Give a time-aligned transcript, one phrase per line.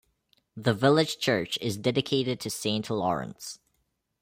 [0.57, 3.59] The village church is dedicated to Saint Lawrence.